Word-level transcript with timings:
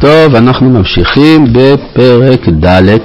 טוב, 0.00 0.34
אנחנו 0.34 0.70
ממשיכים 0.70 1.44
בפרק 1.52 2.48
ד' 2.48 2.98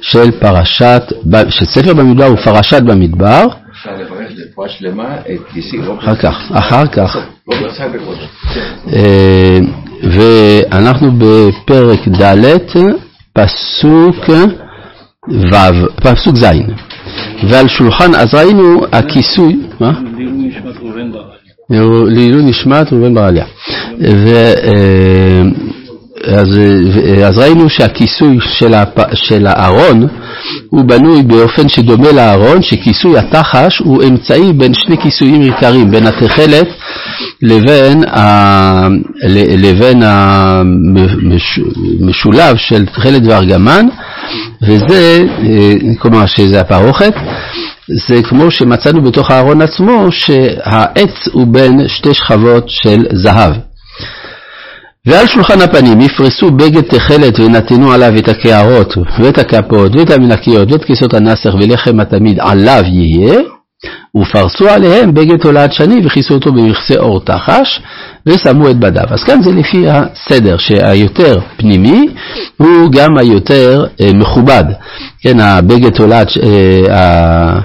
של 0.00 0.30
פרשת, 0.30 1.02
של 1.48 1.64
ספר 1.64 1.94
במדבר 1.94 2.32
ופרשת 2.32 2.82
במדבר. 2.82 3.46
אפשר 3.72 3.90
לברך 4.00 4.30
לרפואה 4.36 4.68
שלמה 4.68 5.16
את 5.20 5.54
גיסי. 5.54 5.76
אחר 5.98 6.14
כך, 6.14 6.50
אחר 6.52 6.86
כך. 6.86 7.16
סייברבורד. 7.76 8.16
אה, 8.92 9.58
ואנחנו 10.02 11.10
בפרק 11.18 12.08
ד', 12.08 12.58
פסוק 13.32 14.28
ו', 15.28 15.54
פסוק 15.96 16.36
ז', 16.36 16.46
ועל 17.50 17.68
שולחן, 17.68 18.14
אז 18.14 18.34
ראינו 18.34 18.80
הכיסוי, 18.92 19.56
מה? 19.80 19.92
לעילוי 21.70 22.42
נשמת 22.42 22.92
ראובן 22.92 23.14
ברליה. 23.14 23.44
אז, 26.28 26.58
אז 27.24 27.38
ראינו 27.38 27.68
שהכיסוי 27.68 28.38
של, 28.40 28.74
הפ, 28.74 28.98
של 29.14 29.46
הארון 29.46 30.06
הוא 30.70 30.84
בנוי 30.84 31.22
באופן 31.22 31.68
שדומה 31.68 32.12
לארון, 32.12 32.62
שכיסוי 32.62 33.18
התחש 33.18 33.78
הוא 33.78 34.02
אמצעי 34.02 34.52
בין 34.52 34.74
שני 34.74 34.98
כיסויים 34.98 35.40
עיקריים, 35.40 35.90
בין 35.90 36.06
התכלת 36.06 36.68
לבין, 37.42 38.04
ה, 38.08 38.88
לבין 39.58 40.02
המשולב 42.02 42.56
של 42.56 42.86
תכלת 42.86 43.22
וארגמן, 43.26 43.86
וזה, 44.62 45.22
כלומר 45.98 46.26
שזה 46.26 46.60
הפרוכת, 46.60 47.14
זה 47.88 48.22
כמו 48.22 48.50
שמצאנו 48.50 49.02
בתוך 49.02 49.30
הארון 49.30 49.62
עצמו, 49.62 50.06
שהעץ 50.10 51.28
הוא 51.32 51.46
בין 51.46 51.88
שתי 51.88 52.14
שכבות 52.14 52.64
של 52.68 53.06
זהב. 53.12 53.52
ועל 55.06 55.26
שולחן 55.26 55.60
הפנים 55.60 56.00
יפרסו 56.00 56.50
בגד 56.50 56.80
תכלת 56.80 57.40
ונתנו 57.40 57.92
עליו 57.92 58.12
את 58.18 58.28
הקערות 58.28 58.94
ואת 59.18 59.38
הכפות 59.38 59.96
ואת 59.96 60.10
המנקיות 60.10 60.72
ואת 60.72 60.84
כיסות 60.84 61.14
הנסך 61.14 61.54
ולחם 61.54 62.00
התמיד 62.00 62.38
עליו 62.40 62.82
יהיה 62.86 63.40
ופרסו 64.16 64.68
עליהם 64.68 65.14
בגד 65.14 65.36
תולעת 65.36 65.72
שני 65.72 66.06
וכיסו 66.06 66.34
אותו 66.34 66.52
במכסה 66.52 66.94
אור 66.96 67.20
תחש 67.20 67.80
ושמו 68.26 68.70
את 68.70 68.76
בדיו. 68.76 69.04
אז 69.08 69.24
כאן 69.24 69.42
זה 69.42 69.52
לפי 69.52 69.86
הסדר 69.88 70.56
שהיותר 70.58 71.38
פנימי 71.56 72.08
הוא 72.56 72.92
גם 72.92 73.18
היותר 73.18 73.84
אה, 74.00 74.10
מכובד. 74.14 74.64
כן, 75.20 75.40
הבגד 75.40 75.90
תולעת, 75.90 76.28
אה, 76.90 77.60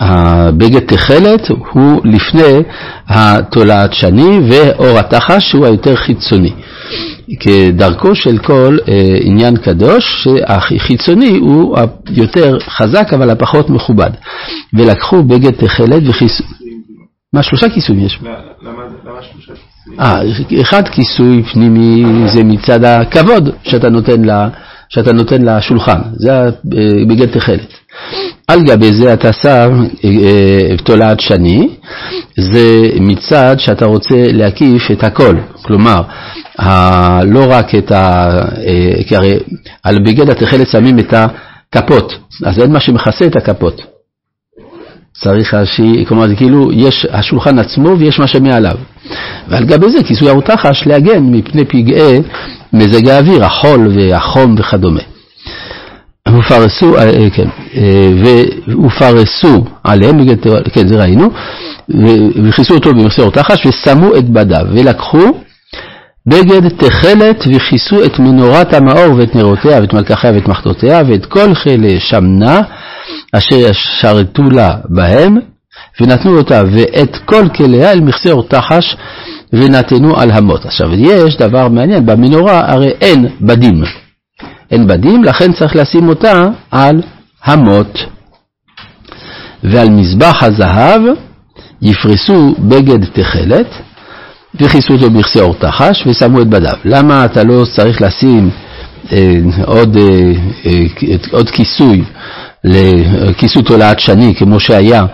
הבגד 0.00 0.80
תכלת 0.80 1.48
הוא 1.48 2.00
לפני 2.04 2.62
התולעת 3.08 3.92
שני 3.92 4.38
ואור 4.50 4.98
התחש 4.98 5.50
שהוא 5.50 5.66
היותר 5.66 5.96
חיצוני. 5.96 6.52
כדרכו 7.40 8.14
של 8.14 8.38
כל 8.38 8.78
אה, 8.88 9.18
עניין 9.20 9.56
קדוש, 9.56 10.24
שהחיצוני 10.24 11.38
הוא 11.38 11.78
היותר 12.06 12.58
חזק 12.60 13.12
אבל 13.12 13.30
הפחות 13.30 13.70
מכובד. 13.70 14.10
ולקחו 14.74 15.22
בגד 15.22 15.50
תכלת 15.50 16.02
וכיסו... 16.08 16.44
מה, 17.32 17.42
שלושה 17.42 17.68
כיסויים 17.68 18.06
יש? 18.06 18.18
למה 18.22 18.82
שלושה 19.32 19.52
כיסויים? 19.52 20.00
אה, 20.00 20.60
אחד 20.60 20.88
כיסוי 20.88 21.42
פנימי 21.52 22.04
זה 22.26 22.44
מצד 22.44 22.84
הכבוד 22.84 23.50
שאתה 23.62 23.90
נותן, 23.90 24.24
לה, 24.24 24.48
שאתה 24.90 25.12
נותן 25.12 25.42
לשולחן, 25.42 26.00
זה 26.12 26.30
בגד 27.08 27.26
תכלת. 27.26 27.72
על 28.48 28.62
גבי 28.62 28.92
זה 28.92 29.12
אתה 29.12 29.32
שם 29.32 29.84
אה, 30.04 30.76
תולעת 30.84 31.20
שני, 31.20 31.68
זה 32.36 32.88
מצד 33.00 33.56
שאתה 33.58 33.84
רוצה 33.84 34.24
להקיף 34.32 34.90
את 34.92 35.04
הכל, 35.04 35.36
כלומר, 35.62 36.02
לא 37.24 37.44
רק 37.48 37.74
את 37.74 37.92
ה... 37.92 38.30
אה, 38.66 39.02
כי 39.08 39.16
הרי 39.16 39.38
על 39.82 39.98
בגד 40.06 40.30
התכלת 40.30 40.68
שמים 40.68 40.98
את 40.98 41.14
הכפות, 41.72 42.18
אז 42.44 42.58
אין 42.58 42.72
מה 42.72 42.80
שמכסה 42.80 43.26
את 43.26 43.36
הכפות. 43.36 43.82
צריך 45.22 45.56
שהיא, 45.64 46.06
כלומר 46.06 46.28
זה 46.28 46.36
כאילו 46.36 46.72
יש 46.72 47.06
השולחן 47.10 47.58
עצמו 47.58 47.98
ויש 47.98 48.18
מה 48.18 48.26
שמעליו. 48.26 48.76
ועל 49.48 49.64
גבי 49.64 49.90
זה 49.90 50.04
כיסוי 50.04 50.28
הרותחש 50.28 50.86
להגן 50.86 51.22
מפני 51.22 51.64
פגעי 51.64 52.22
מזג 52.72 53.08
האוויר, 53.08 53.44
החול 53.44 53.88
והחום 53.96 54.54
וכדומה. 54.58 55.00
ופרסו, 56.28 56.98
אה, 56.98 57.04
אה, 57.04 57.30
כן, 57.30 57.48
ופרסו 58.86 59.64
עליהם, 59.84 60.26
כן 60.72 60.88
זה 60.88 60.96
ראינו, 60.96 61.30
וכיסו 62.44 62.74
אותו 62.74 62.94
במכסה 62.94 63.22
אורתחש 63.22 63.66
ושמו 63.66 64.16
את 64.16 64.28
בדיו 64.28 64.66
ולקחו 64.72 65.32
בגד 66.26 66.68
תכלת 66.68 67.44
וכיסו 67.54 68.04
את 68.04 68.18
מנורת 68.18 68.74
המאור 68.74 69.14
ואת 69.16 69.34
נרותיה 69.34 69.80
ואת 69.80 69.92
מלקחיה 69.92 70.32
ואת 70.32 70.48
מחתותיה 70.48 71.02
ואת 71.08 71.26
כל 71.26 71.54
חילי 71.54 72.00
שמנה 72.00 72.60
אשר 73.32 73.56
ישרתו 73.56 74.42
לה 74.42 74.74
בהם 74.88 75.36
ונתנו 76.00 76.38
אותה 76.38 76.62
ואת 76.72 77.16
כל 77.24 77.48
כליה 77.56 77.92
אל 77.92 78.00
מכסה 78.00 78.30
אורתחש 78.30 78.96
ונתנו 79.52 80.16
על 80.20 80.30
המות. 80.30 80.64
עכשיו 80.66 80.94
יש 80.94 81.36
דבר 81.36 81.68
מעניין, 81.68 82.06
במנורה 82.06 82.72
הרי 82.72 82.90
אין 83.00 83.26
בדים. 83.40 83.82
אין 84.70 84.86
בדים, 84.86 85.24
לכן 85.24 85.52
צריך 85.52 85.76
לשים 85.76 86.08
אותה 86.08 86.44
על 86.70 87.02
המות. 87.44 87.98
ועל 89.62 89.90
מזבח 89.90 90.42
הזהב 90.42 91.02
יפרסו 91.82 92.54
בגד 92.58 93.04
תכלת, 93.04 93.66
וכיסו 94.54 94.92
אותו 94.92 95.10
בכסה 95.10 95.40
אור 95.40 95.54
תחש 95.54 96.06
ושמו 96.06 96.42
את 96.42 96.46
בדיו. 96.46 96.76
למה 96.84 97.24
אתה 97.24 97.44
לא 97.44 97.64
צריך 97.76 98.02
לשים 98.02 98.50
אה, 99.12 99.36
עוד, 99.64 99.96
אה, 99.96 100.32
אה, 100.66 101.16
עוד 101.30 101.50
כיסוי, 101.50 102.04
לכיסוי 102.64 103.62
תולעת 103.62 104.00
שני 104.00 104.34
כמו 104.34 104.60
שהיה 104.60 105.04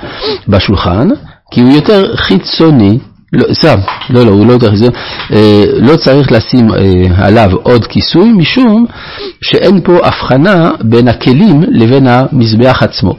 בשולחן? 0.48 1.08
כי 1.50 1.60
הוא 1.60 1.70
יותר 1.70 2.16
חיצוני, 2.16 2.98
לא, 3.32 3.54
סתם, 3.54 3.78
לא, 4.10 4.26
לא, 4.26 4.30
הוא 4.30 4.46
לא 4.46 4.52
יותר 4.52 4.70
חיצוני, 4.70 4.90
אה, 5.32 5.64
לא 5.76 5.96
צריך 5.96 6.32
לשים 6.32 6.72
אה, 6.72 7.26
עליו 7.26 7.50
עוד 7.62 7.86
כיסוי 7.86 8.32
משום 8.32 8.86
שאין 9.40 9.80
פה 9.80 10.06
הבחנה 10.06 10.70
בין 10.80 11.08
הכלים 11.08 11.62
לבין 11.68 12.06
המזבח 12.06 12.82
עצמו. 12.82 13.16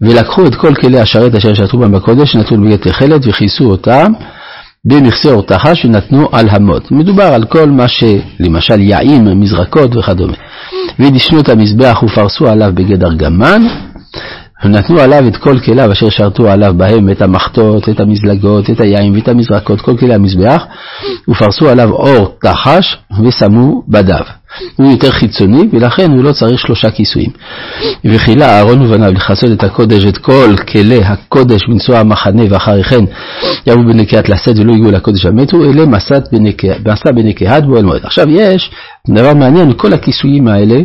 ולקחו 0.00 0.46
את 0.46 0.54
כל 0.54 0.74
כלי 0.74 1.00
השרת 1.00 1.34
אשר 1.34 1.54
שתו 1.54 1.78
בהם 1.78 1.92
בקודש, 1.92 2.36
נתנו 2.36 2.64
בגט 2.64 2.88
תכלת 2.88 3.20
וכיסו 3.26 3.64
אותם 3.64 4.12
במכסה 4.84 5.30
אורתחש 5.30 5.84
ונתנו 5.84 6.28
על 6.32 6.48
המות. 6.50 6.90
מדובר 6.90 7.24
על 7.24 7.44
כל 7.44 7.70
מה 7.70 7.88
שלמשל 7.88 8.80
יעים, 8.80 9.40
מזרקות 9.40 9.96
וכדומה. 9.96 10.34
ודישנו 10.98 11.40
את 11.40 11.48
המזבח 11.48 12.02
ופרסו 12.02 12.48
עליו 12.48 12.72
בגד 12.74 13.04
ארגמן, 13.04 13.62
ונתנו 14.64 15.00
עליו 15.00 15.28
את 15.28 15.36
כל 15.36 15.58
כליו 15.58 15.92
אשר 15.92 16.08
שרתו 16.10 16.48
עליו 16.50 16.74
בהם 16.76 17.10
את 17.10 17.22
המחטות, 17.22 17.88
את 17.88 18.00
המזלגות, 18.00 18.70
את 18.70 18.80
היין 18.80 19.14
ואת 19.14 19.28
המזרקות, 19.28 19.80
כל 19.80 19.96
כלי 19.96 20.14
המזבח, 20.14 20.64
ופרסו 21.28 21.68
עליו 21.68 21.92
אור 21.92 22.34
תחש 22.40 22.96
ושמו 23.24 23.82
בדיו. 23.88 24.24
הוא 24.76 24.90
יותר 24.90 25.10
חיצוני 25.10 25.68
ולכן 25.72 26.10
הוא 26.10 26.24
לא 26.24 26.32
צריך 26.32 26.60
שלושה 26.60 26.90
כיסויים. 26.90 27.30
וכילה 28.04 28.58
אהרון 28.58 28.82
ובניו 28.82 29.12
לכסות 29.12 29.52
את 29.52 29.64
הקודש 29.64 30.04
ואת 30.04 30.18
כל 30.18 30.54
כלי 30.72 31.04
הקודש 31.04 31.66
בנשוא 31.68 31.96
המחנה 31.96 32.42
ואחרי 32.50 32.84
כן 32.84 33.04
יבואו 33.66 33.86
בנקיית 33.86 34.28
לשאת 34.28 34.58
ולא 34.58 34.72
הגיעו 34.72 34.90
לקודש 34.90 35.26
המתו 35.26 35.64
אלה 35.64 35.86
מסע 35.86 37.12
בנקיית 37.12 37.64
בועל 37.64 37.84
מועד. 37.84 38.04
עכשיו 38.04 38.26
יש 38.30 38.70
דבר 39.08 39.34
מעניין, 39.34 39.72
כל 39.76 39.92
הכיסויים 39.92 40.48
האלה 40.48 40.80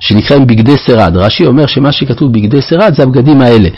שנקראים 0.00 0.46
בגדי 0.46 0.76
שרד. 0.86 1.16
רש"י 1.16 1.46
אומר 1.46 1.66
שמה 1.66 1.92
שכתוב 1.92 2.32
בגדי 2.32 2.62
שרד 2.62 2.94
זה 2.94 3.02
הבגדים 3.02 3.40
האלה, 3.40 3.68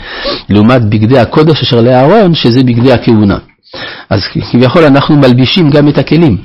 לעומת 0.49 0.81
בגדי 0.81 1.19
הקודש 1.19 1.61
אשר 1.61 1.81
לאהרון 1.81 2.35
שזה 2.35 2.63
בגדי 2.63 2.91
הכהונה. 2.91 3.37
אז 4.09 4.21
כביכול 4.51 4.83
אנחנו 4.83 5.15
מלבישים 5.15 5.69
גם 5.69 5.87
את 5.87 5.97
הכלים. 5.97 6.37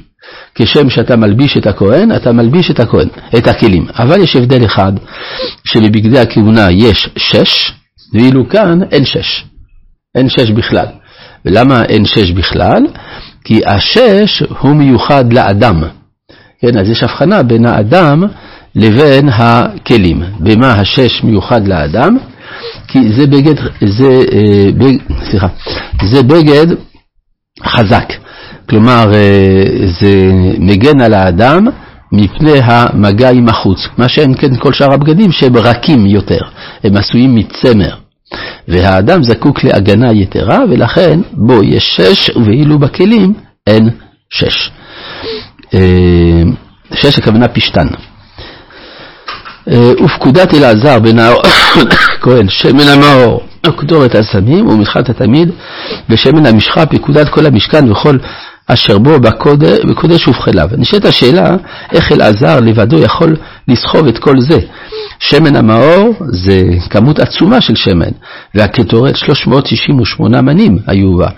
כשם 0.55 0.91
שאתה 0.91 1.17
מלביש 1.17 1.57
את 1.57 1.67
הכהן, 1.67 2.13
אתה 2.17 2.33
מלביש 2.33 2.71
את 2.71 2.81
הכהן, 2.81 3.09
את 3.39 3.47
הכלים. 3.47 3.87
אבל 3.99 4.21
יש 4.21 4.37
הבדל 4.37 4.65
אחד, 4.65 4.93
שלבגדי 5.65 6.19
הכהונה 6.19 6.71
יש 6.71 7.09
שש, 7.17 7.73
ואילו 8.15 8.49
כאן 8.49 8.79
אין 8.91 9.05
שש. 9.05 9.45
אין 10.15 10.29
שש 10.29 10.51
בכלל. 10.51 10.87
ולמה 11.45 11.85
אין 11.85 12.05
שש 12.05 12.31
בכלל? 12.31 12.87
כי 13.45 13.61
השש 13.67 14.43
הוא 14.61 14.75
מיוחד 14.77 15.33
לאדם. 15.33 15.83
כן, 16.61 16.79
אז 16.79 16.89
יש 16.89 17.03
הבחנה 17.03 17.43
בין 17.43 17.67
האדם 17.67 18.25
לבין 18.75 19.29
הכלים. 19.29 20.23
במה 20.41 20.73
השש 20.73 21.25
מיוחד 21.25 21.69
לאדם? 21.69 22.17
כי 22.89 23.13
זה 23.13 23.27
בגד, 23.27 23.55
זה, 23.85 24.21
אה, 24.33 24.73
בג, 24.79 24.97
סליחה, 25.31 25.47
זה 26.05 26.23
בגד 26.23 26.67
חזק. 27.65 28.13
כלומר, 28.69 29.15
אה, 29.15 29.65
זה 30.01 30.33
מגן 30.59 31.01
על 31.01 31.15
האדם 31.15 31.67
מפני 32.13 32.59
המגע 32.65 33.31
עם 33.31 33.49
החוץ, 33.49 33.79
מה 33.99 34.09
שאין 34.09 34.35
כן 34.35 34.57
כל 34.57 34.73
שאר 34.73 34.93
הבגדים 34.93 35.33
שהם 35.33 35.57
רכים 35.57 36.07
יותר, 36.07 36.41
הם 36.85 36.97
עשויים 36.97 37.35
מצמר. 37.35 37.95
והאדם 38.69 39.23
זקוק 39.23 39.65
להגנה 39.65 40.13
יתרה, 40.13 40.59
ולכן 40.71 41.21
בו 41.33 41.63
יש 41.63 41.97
שש, 41.97 42.31
ואילו 42.47 42.79
בכלים 42.79 43.35
אין 43.67 43.91
שש. 44.31 44.71
אה, 45.75 46.43
שש 46.95 47.19
הכוונה 47.19 47.49
פשתן. 47.49 47.87
אה, 49.71 49.93
ופקודת 50.05 50.55
אלעזר 50.55 50.99
בן 50.99 51.19
הכהן, 51.19 52.49
שמן 52.59 52.89
המאור, 52.89 53.43
קדורת 53.77 54.15
הסמים 54.15 54.69
ומתחת 54.69 55.11
התמיד, 55.11 55.51
ושמן 56.11 56.47
המשחה, 56.47 56.87
פקודת 56.87 57.29
כל 57.29 57.47
המשכן 57.47 57.93
וכל 57.93 58.19
אשר 58.67 58.99
בו 58.99 59.21
בקודש, 59.21 59.79
בקודש 59.89 60.29
ובחיליו. 60.29 60.69
נשאלת 60.79 61.05
השאלה, 61.05 61.57
איך 61.93 62.13
אלעזר 62.13 62.61
לבדו 62.61 62.99
יכול 63.03 63.37
לסחוב 63.69 64.07
את 64.07 64.19
כל 64.19 64.41
זה? 64.41 64.59
שמן 65.19 65.57
המאור 65.57 66.15
זה 66.33 66.63
כמות 66.91 67.19
עצומה 67.19 67.61
של 67.61 67.75
שמן, 67.75 68.11
והקטורת 68.55 69.17
368 69.17 70.43
מנים 70.43 70.79
היו 70.87 71.17
בה. 71.17 71.29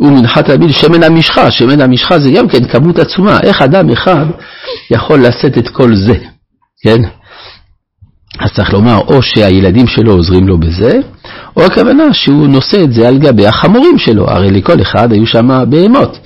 ומנחת 0.00 0.50
תמיד 0.50 0.70
שמן 0.70 1.02
המשחה, 1.02 1.50
שמן 1.50 1.80
המשחה 1.80 2.18
זה 2.18 2.30
גם 2.30 2.48
כן 2.48 2.64
כמות 2.64 2.98
עצומה. 2.98 3.40
איך 3.42 3.62
אדם 3.62 3.90
אחד 3.90 4.26
יכול 4.90 5.26
לשאת 5.26 5.58
את 5.58 5.68
כל 5.68 5.94
זה, 5.94 6.14
כן? 6.84 7.02
אז 8.40 8.52
צריך 8.52 8.72
לומר, 8.72 8.98
או 8.98 9.22
שהילדים 9.22 9.86
שלו 9.86 10.12
עוזרים 10.12 10.48
לו 10.48 10.58
בזה, 10.58 11.00
או 11.56 11.64
הכוונה 11.64 12.14
שהוא 12.14 12.48
נושא 12.48 12.84
את 12.84 12.92
זה 12.92 13.08
על 13.08 13.18
גבי 13.18 13.46
החמורים 13.46 13.98
שלו, 13.98 14.30
הרי 14.30 14.50
לכל 14.50 14.82
אחד 14.82 15.12
היו 15.12 15.26
שם 15.26 15.64
בהמות. 15.68 16.18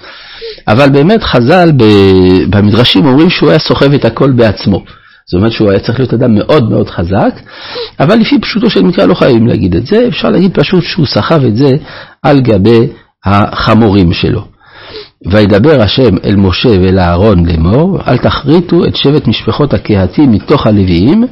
אבל 0.69 0.89
באמת 0.89 1.23
חז"ל 1.23 1.73
במדרשים 2.51 3.07
אומרים 3.07 3.31
שהוא 3.31 3.51
היה 3.51 3.59
סוחב 3.59 3.93
את 3.93 4.05
הכל 4.05 4.31
בעצמו. 4.31 4.83
זאת 5.27 5.35
אומרת 5.35 5.53
שהוא 5.53 5.71
היה 5.71 5.81
צריך 5.81 5.99
להיות 5.99 6.15
אדם 6.15 6.35
מאוד 6.35 6.71
מאוד 6.71 6.91
חזק, 6.91 7.41
אבל 8.01 8.17
לפי 8.17 8.41
פשוטו 8.41 8.71
של 8.71 8.83
מקרא 8.83 9.05
לא 9.05 9.15
חייבים 9.15 9.47
להגיד 9.47 9.77
את 9.77 9.87
זה, 9.87 10.05
אפשר 10.09 10.31
להגיד 10.31 10.55
פשוט 10.55 10.85
שהוא 10.85 11.07
סחב 11.07 11.45
את 11.45 11.57
זה 11.57 11.71
על 12.23 12.41
גבי 12.41 12.87
החמורים 13.25 14.13
שלו. 14.13 14.43
וידבר 15.27 15.83
השם 15.83 16.17
אל 16.25 16.37
משה 16.37 16.69
ואל 16.69 16.99
אהרון 16.99 17.47
לאמור, 17.47 17.99
אל 18.09 18.19
תחריטו 18.19 18.85
את 18.85 18.97
שבט 18.97 19.27
משפחות 19.27 19.75
הקהתים 19.75 20.31
מתוך 20.31 20.67
הלוויים, 20.67 21.25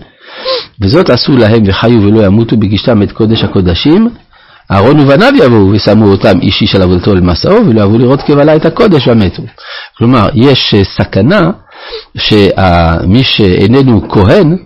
וזאת 0.80 1.10
עשו 1.10 1.36
להם 1.36 1.62
וחיו 1.66 2.02
ולא 2.02 2.26
ימותו 2.26 2.56
בגישתם 2.56 3.02
את 3.02 3.12
קודש 3.12 3.44
הקודשים. 3.44 4.08
אהרון 4.72 5.00
ובניו 5.00 5.32
יבואו 5.44 5.70
ושמו 5.70 6.06
אותם 6.06 6.40
איש 6.40 6.62
איש 6.62 6.74
על 6.74 6.82
עבודתו 6.82 7.14
למסעו 7.14 7.66
ולא 7.66 7.80
יבואו 7.80 7.98
לראות 7.98 8.22
קבלה 8.22 8.56
את 8.56 8.66
הקודש 8.66 9.08
ומתו. 9.08 9.42
כלומר, 9.98 10.28
יש 10.34 10.74
אה, 10.74 10.84
סכנה 10.84 11.50
שמי 12.18 13.24
שאיננו 13.24 14.08
כהן, 14.08 14.56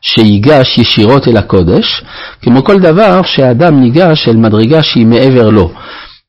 שיגש 0.00 0.78
ישירות 0.78 1.28
אל 1.28 1.36
הקודש, 1.36 2.04
כמו 2.42 2.64
כל 2.64 2.80
דבר 2.80 3.20
שהאדם 3.22 3.80
ניגש 3.80 4.28
אל 4.28 4.36
מדרגה 4.36 4.82
שהיא 4.82 5.06
מעבר 5.06 5.50
לו. 5.50 5.70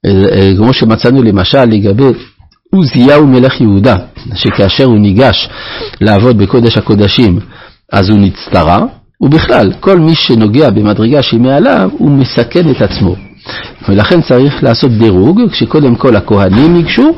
אה, 0.06 0.11
אה, 0.31 0.51
כמו 0.57 0.73
שמצאנו 0.73 1.23
למשל 1.23 1.65
לגבי 1.65 2.03
עוזיהו 2.73 3.27
מלך 3.27 3.61
יהודה, 3.61 3.95
שכאשר 4.35 4.85
הוא 4.85 5.00
ניגש 5.00 5.50
לעבוד 6.01 6.38
בקודש 6.38 6.77
הקודשים, 6.77 7.39
אז 7.91 8.09
הוא 8.09 8.19
נצטרע, 8.19 8.85
ובכלל, 9.21 9.74
כל 9.80 10.00
מי 10.00 10.16
שנוגע 10.16 10.69
במדרגה 10.69 11.24
שהיא 11.24 11.39
מעליו, 11.39 11.89
הוא 11.98 12.12
מסכן 12.12 12.71
את 12.71 12.81
עצמו. 12.81 13.16
ולכן 13.89 14.21
צריך 14.21 14.63
לעשות 14.63 14.92
דירוג, 14.92 15.42
כשקודם 15.51 15.95
כל 15.95 16.16
הכהנים 16.16 16.75
ייגשו, 16.75 17.12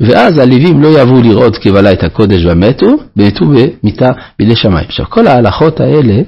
ואז 0.00 0.38
הלווים 0.38 0.82
לא 0.82 1.00
יבואו 1.00 1.22
לראות 1.22 1.58
קבלה 1.58 1.92
את 1.92 2.04
הקודש 2.04 2.44
ומתו, 2.44 2.86
ומתו 3.16 3.44
במיתה 3.46 4.10
בידי 4.38 4.56
שמיים. 4.56 4.86
עכשיו, 4.88 5.06
כל 5.08 5.26
ההלכות 5.26 5.80
האלה 5.80 6.22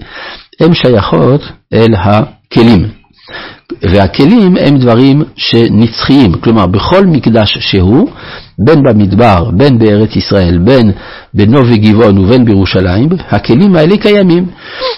הן 0.60 0.74
שייכות 0.74 1.40
אל 1.72 1.94
הכלים. 1.94 2.88
והכלים 3.82 4.56
הם 4.60 4.78
דברים 4.78 5.22
שנצחיים, 5.36 6.32
כלומר 6.32 6.66
בכל 6.66 7.06
מקדש 7.06 7.58
שהוא, 7.60 8.10
בין 8.58 8.82
במדבר, 8.82 9.50
בין 9.50 9.78
בארץ 9.78 10.16
ישראל, 10.16 10.58
בין 10.58 10.92
בנוב 11.34 11.66
וגבעון 11.70 12.18
ובין 12.18 12.44
בירושלים, 12.44 13.08
הכלים 13.30 13.76
האלה 13.76 13.96
קיימים. 13.96 14.46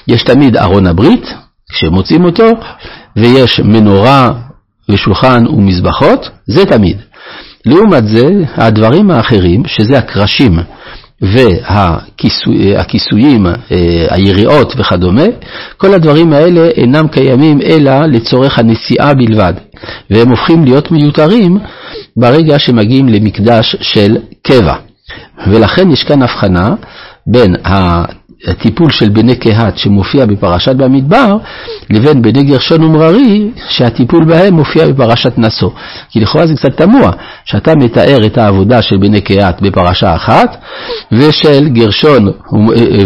יש 0.08 0.22
תמיד 0.22 0.56
ארון 0.56 0.86
הברית, 0.86 1.34
כשמוצאים 1.72 2.24
אותו, 2.24 2.50
ויש 3.16 3.60
מנורה 3.60 4.32
ושולחן 4.90 5.46
ומזבחות, 5.46 6.30
זה 6.46 6.66
תמיד. 6.66 6.96
לעומת 7.66 8.08
זה, 8.08 8.28
הדברים 8.56 9.10
האחרים, 9.10 9.62
שזה 9.66 9.98
הקרשים 9.98 10.58
והכיסויים, 11.22 13.46
אה, 13.46 13.52
היריעות 14.10 14.74
וכדומה, 14.76 15.22
כל 15.76 15.94
הדברים 15.94 16.32
האלה 16.32 16.68
אינם 16.68 17.08
קיימים 17.08 17.60
אלא 17.62 18.06
לצורך 18.06 18.58
הנסיעה 18.58 19.14
בלבד, 19.14 19.52
והם 20.10 20.30
הופכים 20.30 20.64
להיות 20.64 20.90
מיותרים 20.90 21.58
ברגע 22.16 22.58
שמגיעים 22.58 23.08
למקדש 23.08 23.76
של 23.80 24.16
קבע. 24.42 24.74
ולכן 25.46 25.90
יש 25.90 26.02
כאן 26.02 26.22
הבחנה 26.22 26.74
בין 27.26 27.56
הטיפול 28.46 28.90
של 28.90 29.08
בני 29.08 29.36
קהת 29.36 29.78
שמופיע 29.78 30.26
בפרשת 30.26 30.76
במדבר, 30.76 31.36
לבין 31.90 32.22
בני 32.22 32.42
גרשון 32.42 32.84
ומררי, 32.84 33.50
שהטיפול 33.68 34.24
בהם 34.24 34.54
מופיע 34.54 34.86
בפרשת 34.86 35.38
נשוא. 35.38 35.70
כי 36.10 36.20
לכאורה 36.20 36.46
זה 36.46 36.54
קצת 36.54 36.76
תמוה, 36.76 37.10
שאתה 37.44 37.74
מתאר 37.74 38.26
את 38.26 38.38
העבודה 38.38 38.82
של 38.82 38.96
בני 38.96 39.20
קהת 39.20 39.62
בפרשה 39.62 40.14
אחת, 40.14 40.56
ושל 41.12 41.68
גרשון 41.68 42.32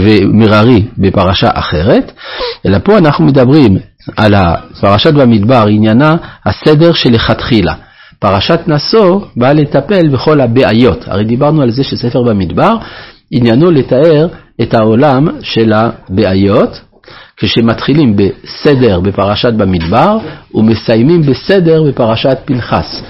ומררי 0.02 0.84
בפרשה 0.98 1.50
אחרת, 1.54 2.12
אלא 2.66 2.78
פה 2.84 2.98
אנחנו 2.98 3.24
מדברים 3.24 3.78
על 4.16 4.34
פרשת 4.80 5.14
במדבר, 5.14 5.64
עניינה 5.68 6.16
הסדר 6.46 6.92
שלכתחילה. 6.92 7.74
פרשת 8.18 8.60
נשוא 8.66 9.20
באה 9.36 9.52
לטפל 9.52 10.08
בכל 10.08 10.40
הבעיות. 10.40 11.04
הרי 11.06 11.24
דיברנו 11.24 11.62
על 11.62 11.70
זה 11.70 11.84
שספר 11.84 12.22
במדבר 12.22 12.76
עניינו 13.30 13.70
לתאר 13.70 14.28
את 14.62 14.74
העולם 14.74 15.26
של 15.42 15.72
הבעיות, 15.72 16.80
כשמתחילים 17.36 18.16
בסדר 18.16 19.00
בפרשת 19.00 19.52
במדבר 19.52 20.18
ומסיימים 20.54 21.22
בסדר 21.22 21.82
בפרשת 21.82 22.38
פנחס. 22.44 23.02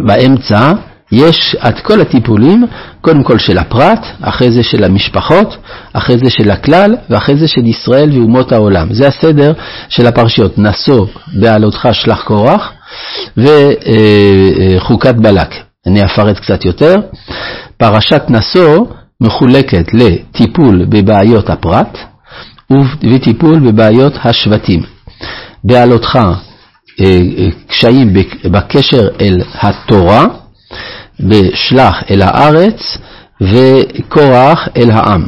ובאמצע 0.00 0.72
יש 1.12 1.56
את 1.68 1.80
כל 1.80 2.00
הטיפולים, 2.00 2.64
קודם 3.00 3.22
כל 3.22 3.38
של 3.38 3.58
הפרט, 3.58 4.06
אחרי 4.22 4.50
זה 4.50 4.62
של 4.62 4.84
המשפחות, 4.84 5.56
אחרי 5.92 6.16
זה 6.24 6.30
של 6.30 6.50
הכלל, 6.50 6.96
ואחרי 7.10 7.36
זה 7.36 7.48
של 7.48 7.66
ישראל 7.66 8.10
ואומות 8.12 8.52
העולם. 8.52 8.94
זה 8.94 9.08
הסדר 9.08 9.52
של 9.88 10.06
הפרשיות. 10.06 10.58
נשוא 10.58 11.06
בעלותך 11.40 11.88
שלח 11.92 12.22
קורח, 12.24 12.72
וחוקת 13.36 15.14
בלק. 15.14 15.54
אני 15.86 16.04
אפרט 16.04 16.38
קצת 16.38 16.64
יותר. 16.64 17.00
פרשת 17.76 18.22
נשוא 18.28 18.86
מחולקת 19.20 19.94
לטיפול 19.94 20.84
בבעיות 20.84 21.50
הפרט 21.50 21.98
וטיפול 23.12 23.58
בבעיות 23.58 24.12
השבטים. 24.24 24.82
בעלותך 25.64 26.16
אה, 26.16 27.04
אה, 27.38 27.48
קשיים 27.68 28.12
בקשר 28.44 29.08
אל 29.20 29.42
התורה, 29.60 30.26
בשלח 31.20 32.02
אל 32.10 32.22
הארץ 32.22 32.98
וקורח 33.40 34.68
אל 34.76 34.90
העם. 34.90 35.26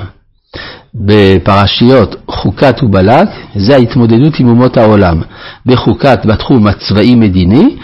בפרשיות 0.95 2.17
חוקת 2.31 2.83
ובלק, 2.83 3.29
זה 3.57 3.75
ההתמודדות 3.75 4.41
עם 4.41 4.49
אומות 4.49 4.77
העולם. 4.77 5.23
בחוקת 5.67 6.27
בתחום 6.27 6.67
הצבאי-מדיני, 6.67 7.77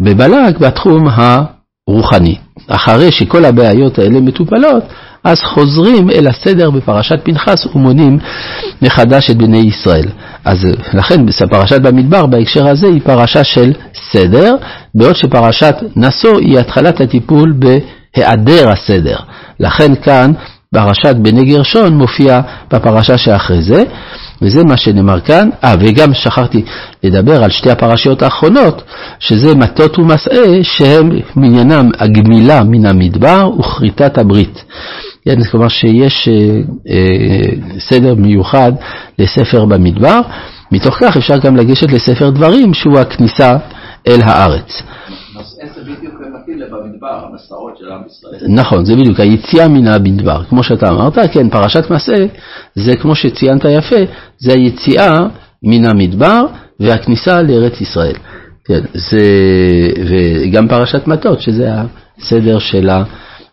בבלק 0.00 0.58
בתחום 0.58 1.08
הרוחני. 1.08 2.36
אחרי 2.68 3.12
שכל 3.12 3.44
הבעיות 3.44 3.98
האלה 3.98 4.20
מטופלות, 4.20 4.84
אז 5.24 5.42
חוזרים 5.42 6.10
אל 6.10 6.26
הסדר 6.26 6.70
בפרשת 6.70 7.20
פנחס 7.24 7.66
ומונים 7.66 8.18
מחדש 8.82 9.30
את 9.30 9.36
בני 9.36 9.58
ישראל. 9.58 10.06
אז 10.44 10.58
לכן 10.94 11.26
פרשת 11.50 11.80
במדבר 11.80 12.26
בהקשר 12.26 12.68
הזה 12.68 12.86
היא 12.86 13.00
פרשה 13.04 13.44
של 13.44 13.72
סדר, 14.12 14.54
בעוד 14.94 15.16
שפרשת 15.16 15.74
נשוא 15.96 16.38
היא 16.38 16.58
התחלת 16.58 17.00
הטיפול 17.00 17.54
בהיעדר 17.58 18.70
הסדר. 18.70 19.16
לכן 19.60 19.94
כאן 19.94 20.32
פרשת 20.74 21.16
בני 21.16 21.44
גרשון 21.44 21.94
מופיע 21.94 22.40
בפרשה 22.72 23.18
שאחרי 23.18 23.62
זה, 23.62 23.84
וזה 24.42 24.64
מה 24.64 24.76
שנאמר 24.76 25.20
כאן. 25.20 25.48
אה, 25.64 25.74
וגם 25.80 26.14
שכחתי 26.14 26.64
לדבר 27.04 27.44
על 27.44 27.50
שתי 27.50 27.70
הפרשיות 27.70 28.22
האחרונות, 28.22 28.82
שזה 29.18 29.54
מטות 29.54 29.98
ומסעה, 29.98 30.62
שהם 30.62 31.10
מעניינם 31.36 31.90
הגמילה 31.98 32.64
מן 32.64 32.86
המדבר 32.86 33.50
וכריתת 33.58 34.18
הברית. 34.18 34.64
כן, 35.24 35.44
כלומר 35.44 35.68
שיש 35.68 36.28
אה, 36.28 36.60
אה, 36.88 37.78
סדר 37.78 38.14
מיוחד 38.14 38.72
לספר 39.18 39.64
במדבר, 39.64 40.20
מתוך 40.72 40.96
כך 41.00 41.16
אפשר 41.16 41.38
גם 41.38 41.56
לגשת 41.56 41.92
לספר 41.92 42.30
דברים, 42.30 42.74
שהוא 42.74 42.98
הכניסה 42.98 43.56
אל 44.08 44.20
הארץ. 44.22 44.82
נכון, 48.48 48.84
זה 48.84 48.96
בדיוק, 48.96 49.20
היציאה 49.20 49.68
מן 49.68 49.86
המדבר. 49.86 50.44
כמו 50.44 50.62
שאתה 50.62 50.88
אמרת, 50.88 51.18
כן, 51.32 51.50
פרשת 51.50 51.90
מסע, 51.90 52.26
זה 52.74 52.96
כמו 52.96 53.14
שציינת 53.14 53.64
יפה, 53.64 53.96
זה 54.38 54.52
היציאה 54.52 55.26
מן 55.62 55.84
המדבר 55.84 56.44
והכניסה 56.80 57.42
לארץ 57.42 57.80
ישראל. 57.80 58.14
כן, 58.64 58.80
זה, 58.94 59.20
וגם 60.08 60.68
פרשת 60.68 61.06
מטות, 61.06 61.40
שזה 61.40 61.70
הסדר 62.18 62.58
של, 62.58 62.90
ה, 62.90 63.02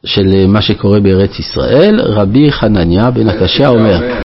של 0.06 0.48
מה 0.48 0.62
שקורה 0.62 1.00
בארץ 1.00 1.39
ישראל, 1.39 2.00
רבי 2.01 2.51
חנניה 2.51 3.12
בן 3.12 3.30
הקשיא 3.30 3.68
אומר 3.68 4.13